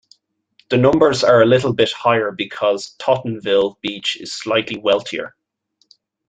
[0.69, 5.35] The numbers are a little bit higher because Tottenville Beach is slightly wealthier.